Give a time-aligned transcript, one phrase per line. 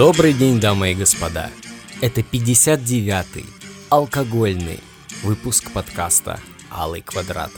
[0.00, 1.50] Добрый день, дамы и господа.
[2.00, 3.44] Это 59-й
[3.90, 4.80] алкогольный
[5.22, 7.50] выпуск подкаста «Алый квадрат».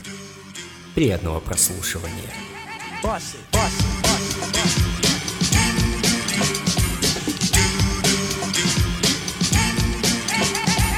[0.93, 2.33] Приятного прослушивания.
[3.01, 3.37] Boss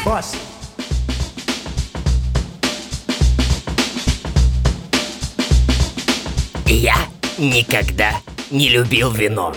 [0.04, 0.38] it.
[6.66, 6.96] Я
[7.38, 8.20] никогда
[8.50, 9.54] не любил вино.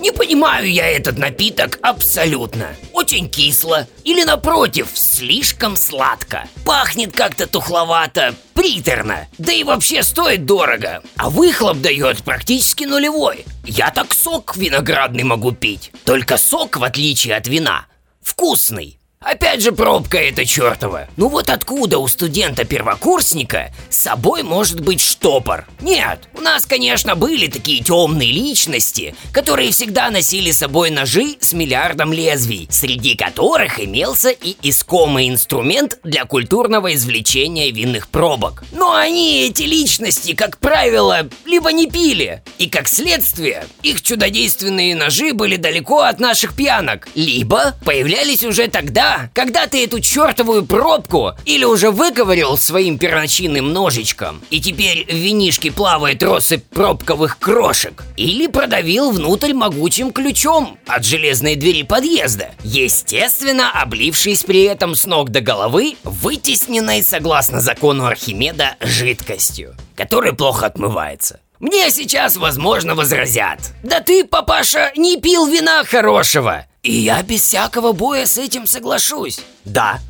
[0.00, 2.74] Не понимаю я этот напиток абсолютно.
[2.94, 6.48] Очень кисло или напротив, слишком сладко.
[6.64, 9.28] Пахнет как-то тухловато, приторно.
[9.36, 11.02] Да и вообще стоит дорого.
[11.16, 13.44] А выхлоп дает практически нулевой.
[13.66, 15.92] Я так сок виноградный могу пить.
[16.06, 17.84] Только сок, в отличие от вина,
[18.22, 18.99] вкусный.
[19.22, 21.06] Опять же пробка эта чертова.
[21.18, 25.66] Ну вот откуда у студента-первокурсника с собой может быть штопор?
[25.82, 31.52] Нет, у нас, конечно, были такие темные личности, которые всегда носили с собой ножи с
[31.52, 38.64] миллиардом лезвий, среди которых имелся и искомый инструмент для культурного извлечения винных пробок.
[38.72, 45.34] Но они, эти личности, как правило, либо не пили, и как следствие, их чудодейственные ножи
[45.34, 51.64] были далеко от наших пьянок, либо появлялись уже тогда, когда ты эту чертовую пробку или
[51.64, 59.10] уже выковырил своим перочинным ножичком, и теперь в винишке плавает россыпь пробковых крошек, или продавил
[59.10, 65.96] внутрь могучим ключом от железной двери подъезда, естественно, облившись при этом с ног до головы,
[66.04, 71.40] вытесненной, согласно закону Архимеда, жидкостью, которая плохо отмывается.
[71.60, 73.58] Мне сейчас, возможно, возразят.
[73.82, 76.64] Да ты, папаша, не пил вина хорошего.
[76.82, 79.40] И я без всякого боя с этим соглашусь.
[79.64, 80.00] Да,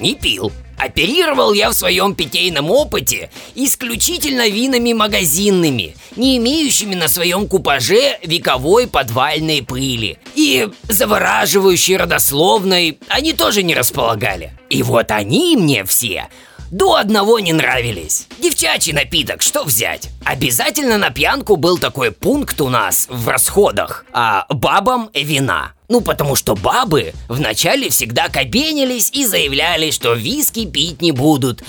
[0.00, 0.50] не пил.
[0.76, 8.86] Оперировал я в своем питейном опыте исключительно винами магазинными, не имеющими на своем купаже вековой
[8.86, 10.18] подвальной пыли.
[10.36, 14.52] И завораживающей родословной они тоже не располагали.
[14.70, 16.28] И вот они мне все
[16.70, 18.26] до одного не нравились.
[18.38, 20.10] Девчачий напиток, что взять?
[20.24, 24.04] Обязательно на пьянку был такой пункт у нас в расходах.
[24.12, 25.72] А бабам вина.
[25.88, 31.62] Ну, потому что бабы вначале всегда кабенились и заявляли, что виски пить не будут.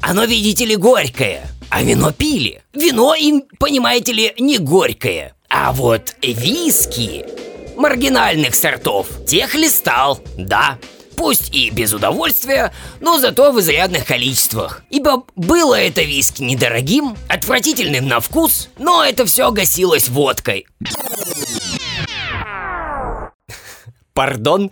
[0.00, 1.46] Оно, видите ли, горькое.
[1.68, 2.62] А вино пили.
[2.72, 5.34] Вино им, понимаете ли, не горькое.
[5.50, 7.26] А вот виски
[7.76, 10.78] маргинальных сортов тех листал, да.
[11.18, 14.84] Пусть и без удовольствия, но зато в изрядных количествах.
[14.88, 20.66] Ибо было это виски недорогим, отвратительным на вкус, но это все гасилось водкой.
[24.14, 24.70] Пардон,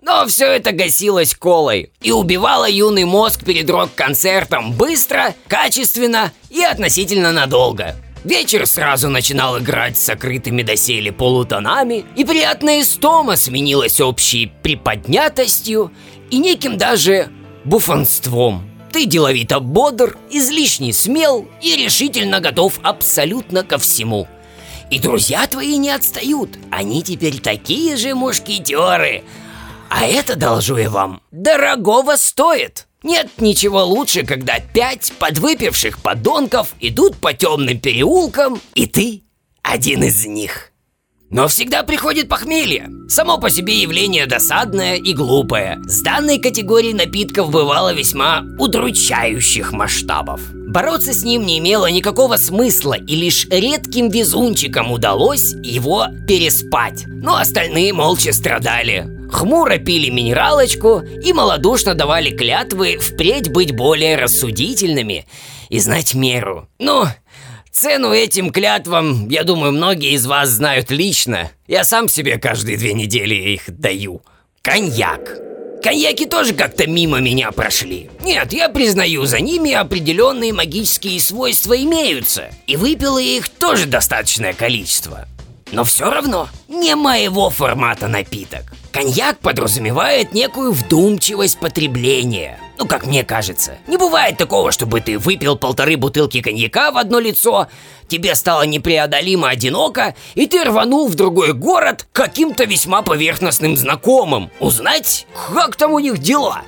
[0.00, 7.30] но все это гасилось колой и убивало юный мозг перед рок-концертом быстро, качественно и относительно
[7.30, 7.96] надолго.
[8.26, 15.92] Вечер сразу начинал играть с сокрытыми доселе полутонами, и приятная истома сменилась общей приподнятостью
[16.28, 17.28] и неким даже
[17.62, 18.68] буфонством.
[18.92, 24.26] Ты деловито бодр, излишне смел и решительно готов абсолютно ко всему.
[24.90, 29.22] И друзья твои не отстают, они теперь такие же мушкетеры.
[29.88, 32.88] А это, должу я вам, дорогого стоит.
[33.02, 39.22] Нет ничего лучше, когда пять подвыпивших подонков идут по темным переулкам, и ты
[39.62, 40.72] один из них.
[41.28, 42.88] Но всегда приходит похмелье.
[43.08, 45.78] Само по себе явление досадное и глупое.
[45.86, 50.40] С данной категорией напитков бывало весьма удручающих масштабов.
[50.52, 57.04] Бороться с ним не имело никакого смысла, и лишь редким везунчикам удалось его переспать.
[57.06, 59.15] Но остальные молча страдали.
[59.36, 65.26] Хмуро пили минералочку и малодушно давали клятвы впредь быть более рассудительными
[65.68, 66.70] и знать меру.
[66.78, 67.04] Ну,
[67.70, 71.50] Цену этим клятвам, я думаю, многие из вас знают лично.
[71.66, 74.22] Я сам себе каждые две недели их даю.
[74.62, 75.36] Коньяк.
[75.82, 78.08] Коньяки тоже как-то мимо меня прошли.
[78.22, 82.48] Нет, я признаю, за ними определенные магические свойства имеются.
[82.66, 85.28] И выпил я их тоже достаточное количество.
[85.72, 88.72] Но все равно не моего формата напиток.
[88.92, 92.58] Коньяк подразумевает некую вдумчивость потребления.
[92.78, 93.76] Ну, как мне кажется.
[93.86, 97.68] Не бывает такого, чтобы ты выпил полторы бутылки коньяка в одно лицо,
[98.08, 104.50] тебе стало непреодолимо одиноко, и ты рванул в другой город каким-то весьма поверхностным знакомым.
[104.60, 106.62] Узнать, как там у них дела.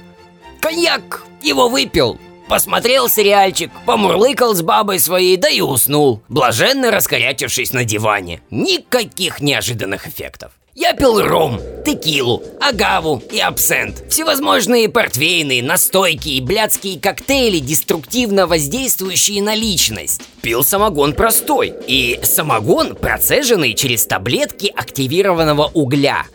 [0.61, 2.19] Коньяк его выпил,
[2.49, 8.41] Посмотрел сериальчик, помурлыкал с бабой своей, да и уснул, блаженно раскорячившись на диване.
[8.51, 10.53] Никаких неожиданных эффектов.
[10.75, 14.05] Я пил ром, текилу, агаву и абсент.
[14.09, 20.23] Всевозможные портвейны, настойки и блядские коктейли, деструктивно воздействующие на личность.
[20.41, 21.75] Пил самогон простой.
[21.89, 26.27] И самогон, процеженный через таблетки активированного угля.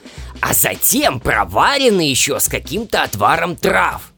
[0.42, 4.13] А затем проваренный еще с каким-то отваром трав.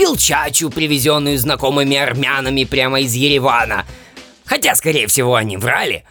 [0.00, 3.84] Пил чачу, привезенную знакомыми армянами прямо из Еревана.
[4.46, 6.04] Хотя, скорее всего, они врали.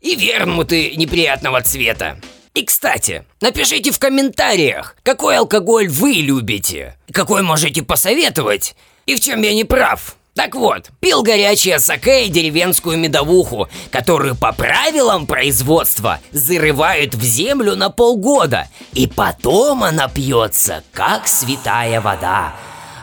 [0.00, 2.18] И вермуты неприятного цвета.
[2.54, 8.74] И, кстати, напишите в комментариях, какой алкоголь вы любите, какой можете посоветовать
[9.04, 10.16] и в чем я не прав.
[10.34, 17.76] Так вот, пил горячее саке и деревенскую медовуху, которую по правилам производства зарывают в землю
[17.76, 22.54] на полгода, и потом она пьется, как святая вода,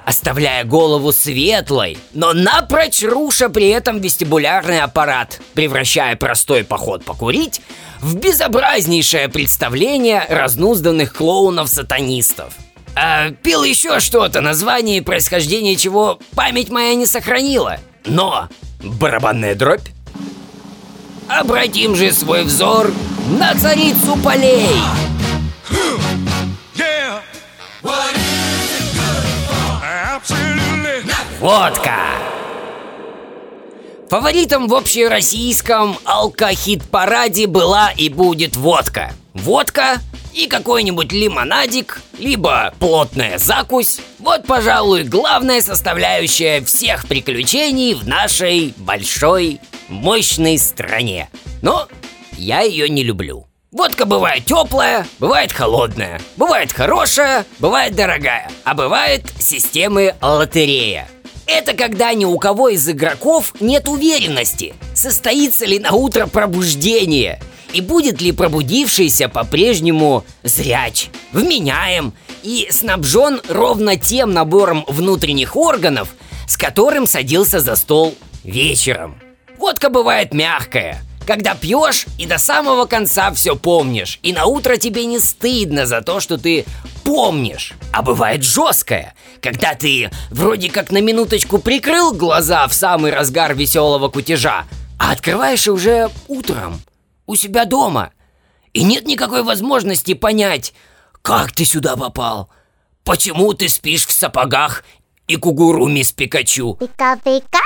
[0.07, 7.59] оставляя голову светлой, но напрочь руша при этом вестибулярный аппарат, превращая простой поход покурить
[7.99, 12.53] в безобразнейшее представление разнузданных клоунов-сатанистов.
[12.95, 17.77] А, пил еще что-то, название и происхождение чего память моя не сохранила.
[18.05, 18.47] Но
[18.79, 19.89] барабанная дробь?
[21.27, 22.93] Обратим же свой взор
[23.37, 24.69] на царицу полей.
[31.39, 31.95] Водка.
[34.09, 39.13] Фаворитом в общероссийском алкохит-параде была и будет водка.
[39.33, 39.99] Водка
[40.33, 43.99] и какой-нибудь лимонадик, либо плотная закусь.
[44.19, 49.59] Вот, пожалуй, главная составляющая всех приключений в нашей большой,
[49.89, 51.29] мощной стране.
[51.61, 51.87] Но
[52.37, 53.46] я ее не люблю.
[53.71, 61.09] Водка бывает теплая, бывает холодная, бывает хорошая, бывает дорогая, а бывает системы лотерея.
[61.47, 67.41] Это когда ни у кого из игроков нет уверенности, состоится ли на утро пробуждение
[67.73, 76.15] и будет ли пробудившийся по-прежнему зряч, вменяем и снабжен ровно тем набором внутренних органов,
[76.47, 78.15] с которым садился за стол
[78.45, 79.19] вечером.
[79.57, 85.05] Водка бывает мягкая, когда пьешь и до самого конца все помнишь, и на утро тебе
[85.05, 86.65] не стыдно за то, что ты
[87.03, 87.73] помнишь.
[87.91, 94.07] А бывает жесткая, когда ты вроде как на минуточку прикрыл глаза в самый разгар веселого
[94.07, 94.65] кутежа,
[94.97, 96.81] а открываешь уже утром,
[97.25, 98.11] у себя дома.
[98.71, 100.73] И нет никакой возможности понять,
[101.21, 102.49] как ты сюда попал,
[103.03, 104.85] почему ты спишь в сапогах
[105.27, 106.75] и кугуруми с Пикачу.
[106.75, 107.59] Пика-пика!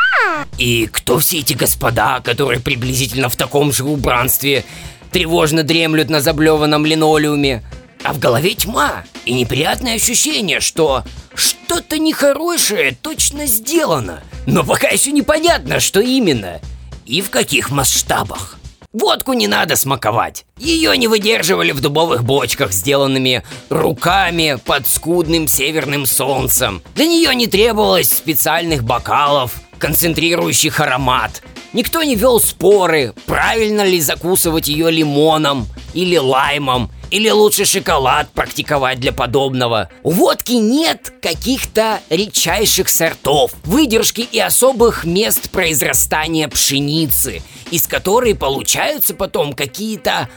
[0.57, 4.63] И кто все эти господа, которые приблизительно в таком же убранстве
[5.11, 7.63] тревожно дремлют на заблеванном линолеуме?
[8.03, 11.03] А в голове тьма и неприятное ощущение, что
[11.33, 16.59] что-то нехорошее точно сделано, но пока еще непонятно, что именно
[17.05, 18.57] и в каких масштабах.
[18.93, 20.45] Водку не надо смаковать.
[20.57, 26.81] Ее не выдерживали в дубовых бочках, сделанными руками под скудным северным солнцем.
[26.95, 31.41] Для нее не требовалось специальных бокалов, концентрирующих аромат.
[31.73, 38.99] Никто не вел споры, правильно ли закусывать ее лимоном или лаймом, или лучше шоколад практиковать
[38.99, 39.89] для подобного.
[40.03, 47.41] У водки нет каких-то редчайших сортов, выдержки и особых мест произрастания пшеницы,
[47.71, 50.29] из которой получаются потом какие-то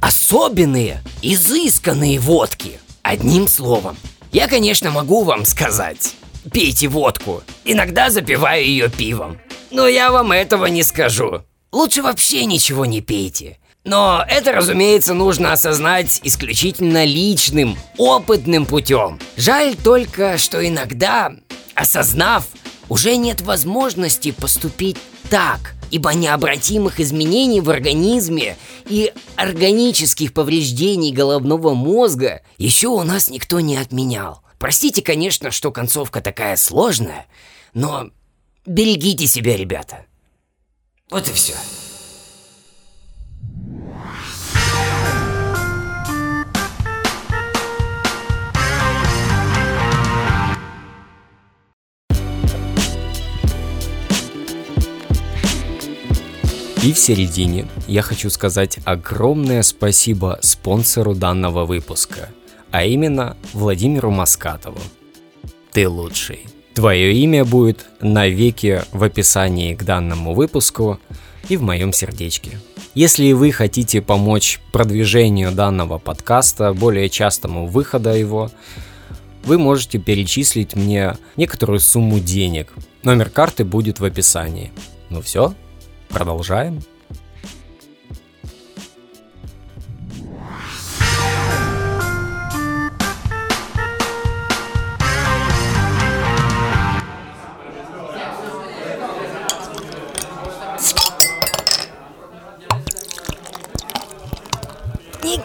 [0.00, 2.78] особенные, изысканные водки.
[3.02, 3.96] Одним словом,
[4.30, 6.14] я, конечно, могу вам сказать,
[6.52, 9.38] пейте водку, иногда запиваю ее пивом.
[9.70, 11.42] Но я вам этого не скажу.
[11.72, 13.58] Лучше вообще ничего не пейте.
[13.84, 19.18] Но это, разумеется, нужно осознать исключительно личным, опытным путем.
[19.36, 21.32] Жаль только, что иногда,
[21.74, 22.46] осознав,
[22.88, 24.98] уже нет возможности поступить
[25.30, 33.60] так, ибо необратимых изменений в организме и органических повреждений головного мозга еще у нас никто
[33.60, 34.42] не отменял.
[34.58, 37.26] Простите, конечно, что концовка такая сложная,
[37.74, 38.10] но
[38.66, 40.06] берегите себя, ребята.
[41.10, 41.54] Вот и все.
[56.82, 62.30] И в середине я хочу сказать огромное спасибо спонсору данного выпуска,
[62.70, 64.80] а именно Владимиру Маскатову.
[65.72, 66.46] Ты лучший.
[66.74, 71.00] Твое имя будет навеки в описании к данному выпуску
[71.48, 72.58] и в моем сердечке.
[72.94, 78.50] Если вы хотите помочь продвижению данного подкаста, более частому выхода его,
[79.44, 82.72] вы можете перечислить мне некоторую сумму денег.
[83.02, 84.72] Номер карты будет в описании.
[85.08, 85.54] Ну все,
[86.08, 86.80] продолжаем.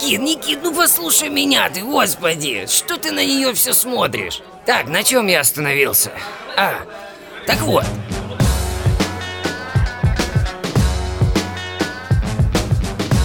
[0.05, 4.41] Никит, Никит, ну послушай меня ты, господи, что ты на нее все смотришь?
[4.63, 6.12] Так, на чем я остановился?
[6.55, 6.75] А,
[7.47, 7.85] так вот.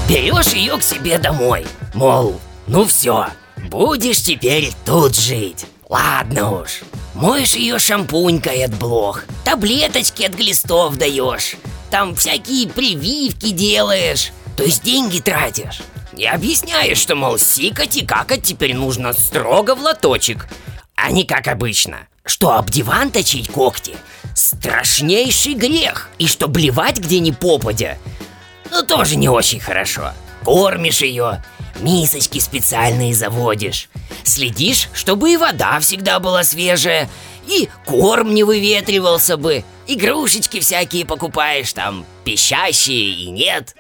[0.09, 3.27] Берешь ее к себе домой, мол, ну все,
[3.69, 5.67] будешь теперь тут жить.
[5.87, 6.81] Ладно уж.
[7.13, 11.57] Моешь ее шампунькой от блох, таблеточки от глистов даешь,
[11.91, 15.83] там всякие прививки делаешь, то есть деньги тратишь.
[16.21, 20.49] И объясняешь, что, мол, сикать и какать теперь нужно строго в лоточек,
[20.95, 22.09] а не как обычно.
[22.27, 23.97] Что об диван точить когти–
[24.35, 27.97] страшнейший грех, и что блевать где ни попадя–
[28.71, 30.13] ну тоже не очень хорошо.
[30.45, 31.43] Кормишь ее,
[31.81, 33.89] мисочки специальные заводишь,
[34.23, 37.09] следишь, чтобы и вода всегда была свежая,
[37.47, 43.75] и корм не выветривался бы, игрушечки всякие покупаешь, там, пищащие и нет.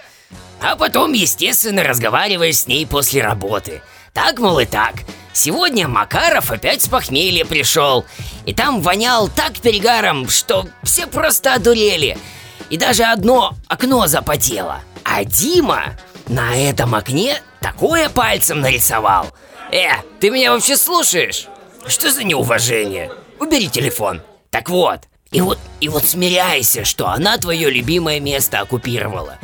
[0.60, 3.82] А потом, естественно, разговариваешь с ней после работы.
[4.12, 4.94] Так, мол, и так.
[5.32, 8.04] Сегодня Макаров опять с похмелья пришел,
[8.44, 12.18] и там вонял так перегаром, что все просто одурели–
[12.70, 14.80] и даже одно окно запотело.
[15.04, 15.96] А Дима
[16.28, 19.26] на этом окне такое пальцем нарисовал.
[19.72, 21.48] Э, ты меня вообще слушаешь?
[21.86, 23.10] Что за неуважение?
[23.40, 24.22] Убери телефон.
[24.50, 25.00] Так вот,
[25.32, 29.38] и вот, и вот смиряйся, что она твое любимое место оккупировала.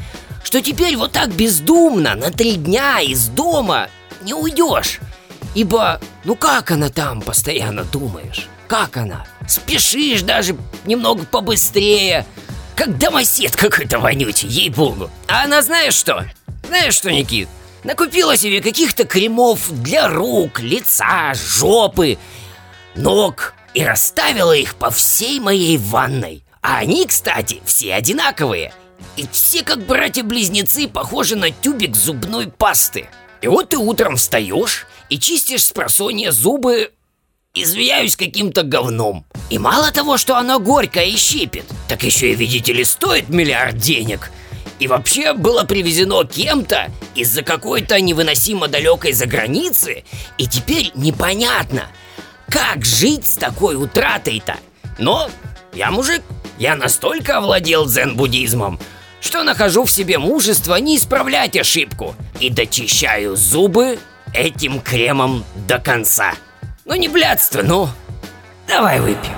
[0.47, 3.89] Что теперь вот так бездумно на три дня из дома
[4.23, 5.01] не уйдешь.
[5.57, 8.47] Ибо, ну как она там постоянно думаешь?
[8.69, 9.27] Как она?
[9.49, 12.25] Спешишь даже немного побыстрее,
[12.77, 15.11] как домосед какой-то вонючий, ей-богу.
[15.27, 16.25] А она знаешь что?
[16.69, 17.49] Знаешь что, Никит?
[17.83, 22.19] Накупила себе каких-то кремов для рук, лица, жопы,
[22.95, 26.45] ног и расставила их по всей моей ванной.
[26.63, 28.73] А они, кстати, все одинаковые.
[29.17, 33.09] И все как братья-близнецы похожи на тюбик зубной пасты.
[33.41, 36.93] И вот ты утром встаешь и чистишь с просонья зубы
[37.55, 39.25] извияюсь каким-то говном.
[39.51, 43.79] И мало того, что оно горькое и щипет, так еще и, видите ли, стоит миллиард
[43.79, 44.31] денег.
[44.79, 50.05] И вообще было привезено кем-то из-за какой-то невыносимо далекой заграницы,
[50.37, 51.89] и теперь непонятно,
[52.51, 54.57] как жить с такой утратой-то.
[54.99, 55.31] Но
[55.77, 56.23] я мужик,
[56.59, 58.81] я настолько овладел дзен-буддизмом,
[59.21, 63.99] что нахожу в себе мужество не исправлять ошибку и дочищаю зубы
[64.33, 66.33] этим кремом до конца.
[66.87, 67.89] Ну не блядство, ну.
[68.67, 69.37] Давай выпьем.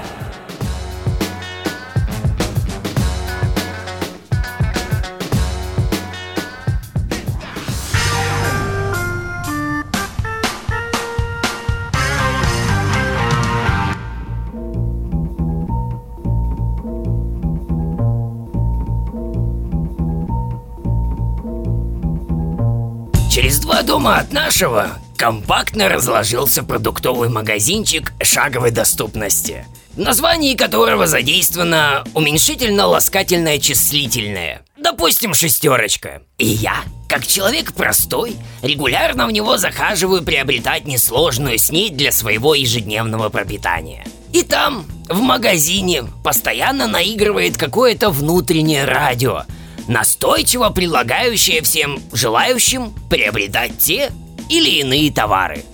[24.08, 34.62] Дома от нашего компактно разложился продуктовый магазинчик шаговой доступности, в названии которого задействовано уменьшительно-ласкательное числительное.
[34.78, 36.22] Допустим, шестерочка.
[36.38, 43.28] И я, как человек простой, регулярно в него захаживаю приобретать несложную снедь для своего ежедневного
[43.28, 44.06] пропитания.
[44.32, 49.42] И там, в магазине, постоянно наигрывает какое-то внутреннее радио,
[49.88, 54.12] настойчиво предлагающее всем желающим приобретать те
[54.48, 55.64] или иные товары.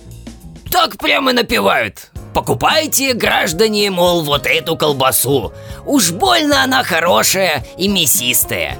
[0.71, 2.11] Так прямо напевают.
[2.33, 5.53] Покупайте, граждане, мол, вот эту колбасу.
[5.85, 8.77] Уж больно она хорошая и мясистая.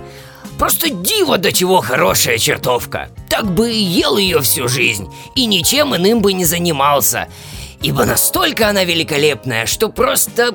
[0.59, 3.09] Просто диво до чего хорошая чертовка.
[3.29, 7.27] Так бы и ел ее всю жизнь, и ничем иным бы не занимался.
[7.81, 10.51] Ибо настолько она великолепная, что просто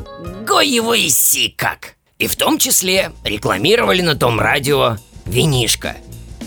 [0.46, 1.96] го его иси как.
[2.20, 5.96] И в том числе рекламировали на том радио винишко.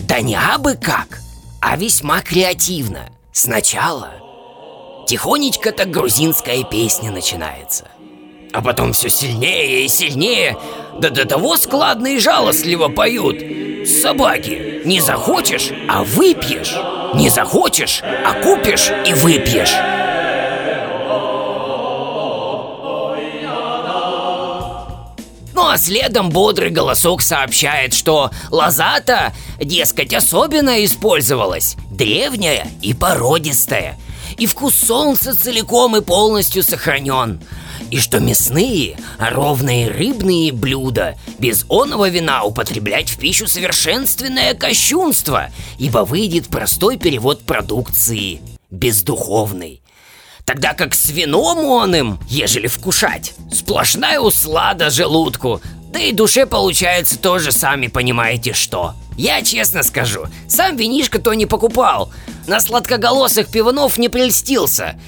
[0.08, 1.18] Да не абы как,
[1.60, 3.08] а весьма креативно.
[3.32, 4.12] Сначала
[5.08, 7.88] тихонечко так грузинская песня начинается.
[8.52, 10.56] А потом все сильнее и сильнее,
[11.00, 13.40] да до того складно и жалостливо поют.
[13.88, 16.76] Собаки, не захочешь, а выпьешь.
[17.16, 19.74] Не захочешь, а купишь и выпьешь.
[25.84, 33.98] Следом бодрый голосок сообщает, что лозата, дескать, особенно использовалась, древняя и породистая,
[34.38, 37.40] и вкус солнца целиком и полностью сохранен,
[37.90, 45.50] и что мясные, а ровные рыбные блюда без оного вина употреблять в пищу совершенственное кощунство,
[45.78, 49.83] ибо выйдет простой перевод продукции– бездуховный.
[50.44, 55.60] Тогда как с вином он им, ежели вкушать, сплошная услада желудку,
[55.90, 58.94] Да и душе получается тоже сами понимаете что.
[59.16, 62.12] Я честно скажу, сам винишко-то не покупал.
[62.48, 65.00] На сладкоголосых пиванов не прельстился.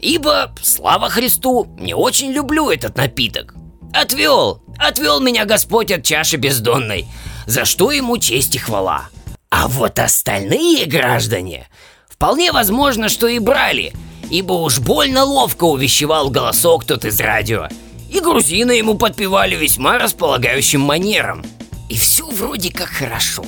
[0.00, 3.54] Ибо, слава Христу, не очень люблю этот напиток.
[3.92, 7.06] Отвел, отвел меня Господь от чаши бездонной,
[7.46, 9.08] за что ему честь и хвала.
[9.50, 11.68] А вот остальные граждане,
[12.08, 13.94] вполне возможно, что и брали,
[14.30, 17.68] ибо уж больно ловко увещевал голосок тот из радио.
[18.10, 21.44] И грузины ему подпевали весьма располагающим манером.
[21.88, 23.44] И все вроде как хорошо.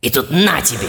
[0.00, 0.88] И тут на тебе!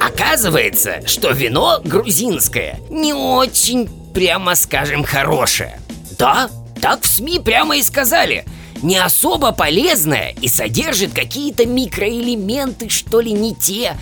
[0.00, 5.80] Оказывается, что вино грузинское не очень, прямо скажем, хорошее.
[6.18, 6.50] Да,
[6.80, 8.44] так в СМИ прямо и сказали.
[8.82, 13.96] Не особо полезное и содержит какие-то микроэлементы, что ли, не те.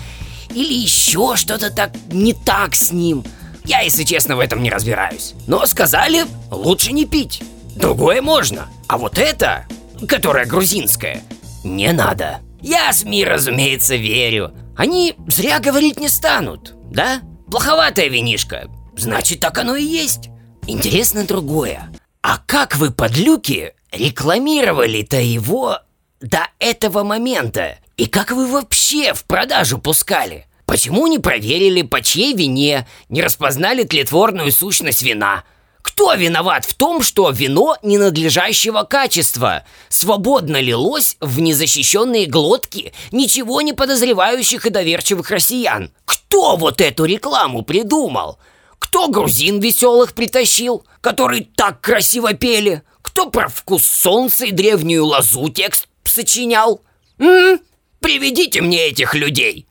[0.52, 3.24] Или еще что-то так не так с ним.
[3.64, 5.34] Я, если честно, в этом не разбираюсь.
[5.46, 7.42] Но сказали, лучше не пить.
[7.76, 8.68] Другое можно.
[8.88, 9.66] А вот это,
[10.08, 11.22] которое грузинское,
[11.64, 12.40] не надо.
[12.60, 14.52] Я СМИ, разумеется, верю.
[14.76, 17.20] Они зря говорить не станут, да?
[17.50, 18.68] Плоховатая винишка.
[18.96, 20.28] Значит, так оно и есть.
[20.66, 21.90] Интересно другое.
[22.22, 25.78] А как вы, подлюки, рекламировали-то его
[26.20, 27.78] до этого момента?
[27.96, 30.46] И как вы вообще в продажу пускали?
[30.66, 35.44] Почему не проверили, по чьей вине, не распознали тлетворную сущность вина?
[35.82, 43.72] Кто виноват в том, что вино ненадлежащего качества свободно лилось в незащищенные глотки ничего не
[43.72, 45.92] подозревающих и доверчивых россиян?
[46.04, 48.38] Кто вот эту рекламу придумал?
[48.78, 52.82] Кто грузин веселых притащил, который так красиво пели?
[53.02, 56.80] Кто про вкус солнца и древнюю лозу текст сочинял?
[57.18, 57.60] М?
[58.00, 59.66] Приведите мне этих людей.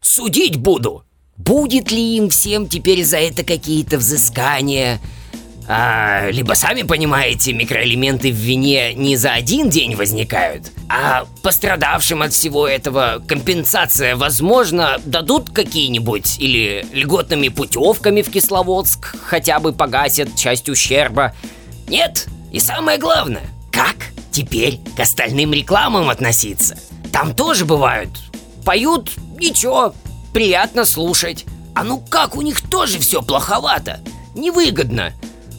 [0.00, 1.04] Судить буду.
[1.36, 5.00] Будет ли им всем теперь за это какие-то взыскания?
[5.72, 12.32] А, либо сами понимаете, микроэлементы в вине не за один день возникают, а пострадавшим от
[12.32, 20.68] всего этого компенсация, возможно, дадут какие-нибудь или льготными путевками в Кисловодск хотя бы погасят часть
[20.68, 21.34] ущерба.
[21.86, 23.96] Нет, и самое главное, как
[24.32, 26.76] теперь к остальным рекламам относиться?
[27.12, 28.10] Там тоже бывают.
[28.64, 29.94] Поют, ничего,
[30.32, 31.46] приятно слушать.
[31.74, 34.00] А ну как у них тоже все плоховато?
[34.34, 35.12] Невыгодно.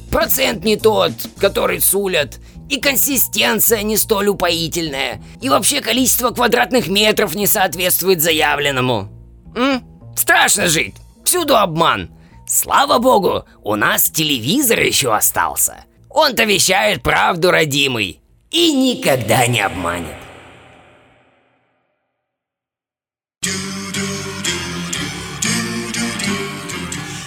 [0.10, 2.40] Процент не тот, который сулят,
[2.70, 9.10] и консистенция не столь упоительная, и вообще количество квадратных метров не соответствует заявленному.
[9.56, 9.84] М?
[10.16, 12.12] Страшно жить, всюду обман.
[12.48, 15.86] Слава богу, у нас телевизор еще остался.
[16.10, 20.16] Он-то вещает правду, родимый, и никогда не обманет.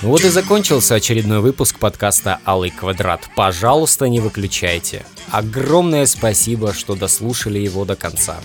[0.05, 3.23] Вот и закончился очередной выпуск подкаста «Алый квадрат».
[3.35, 5.07] Пожалуйста, не выключайте.
[5.31, 8.37] Огромное спасибо, что дослушали его до конца.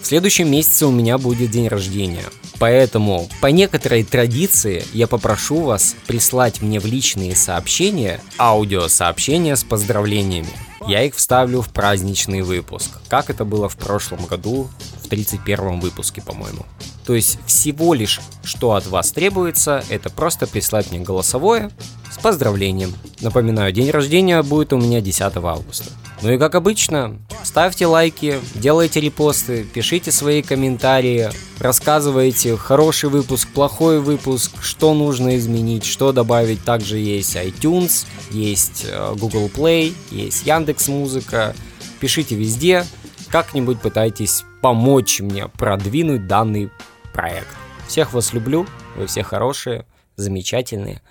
[0.00, 2.24] В следующем месяце у меня будет день рождения.
[2.60, 10.52] Поэтому, по некоторой традиции, я попрошу вас прислать мне в личные сообщения аудиосообщения с поздравлениями.
[10.86, 14.70] Я их вставлю в праздничный выпуск, как это было в прошлом году,
[15.02, 16.64] в 31 выпуске, по-моему.
[17.08, 21.70] То есть всего лишь, что от вас требуется, это просто прислать мне голосовое
[22.12, 22.92] с поздравлением.
[23.22, 25.86] Напоминаю, день рождения будет у меня 10 августа.
[26.20, 34.00] Ну и как обычно, ставьте лайки, делайте репосты, пишите свои комментарии, рассказывайте хороший выпуск, плохой
[34.00, 36.62] выпуск, что нужно изменить, что добавить.
[36.62, 41.56] Также есть iTunes, есть э, Google Play, есть Яндекс Музыка.
[42.00, 42.84] Пишите везде,
[43.30, 46.70] как-нибудь пытайтесь помочь мне продвинуть данный
[47.18, 47.48] проект.
[47.88, 51.02] Всех вас люблю, вы все хорошие, замечательные.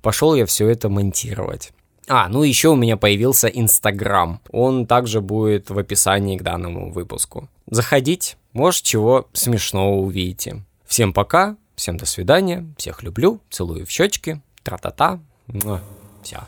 [0.00, 1.72] Пошел я все это монтировать.
[2.06, 4.40] А, ну еще у меня появился Инстаграм.
[4.50, 7.48] Он также будет в описании к данному выпуску.
[7.66, 10.62] Заходите, может чего смешного увидите.
[10.86, 15.18] Всем пока, всем до свидания, всех люблю, целую в щечки, тра-та-та,
[16.22, 16.46] все.